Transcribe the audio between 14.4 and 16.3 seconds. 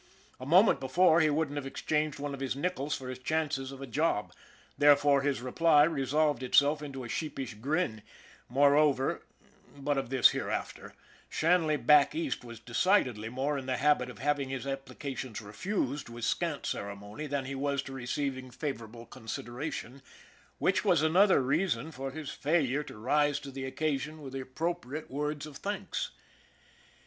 his ap plications refused with